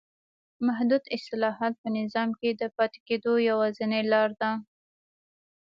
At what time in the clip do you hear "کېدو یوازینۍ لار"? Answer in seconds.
3.07-4.29